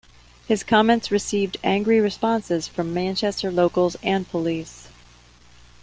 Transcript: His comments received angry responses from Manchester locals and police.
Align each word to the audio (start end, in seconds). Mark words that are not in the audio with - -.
His 0.47 0.63
comments 0.63 1.11
received 1.11 1.57
angry 1.63 2.01
responses 2.01 2.67
from 2.67 2.91
Manchester 2.91 3.51
locals 3.51 3.97
and 4.01 4.27
police. 4.27 4.87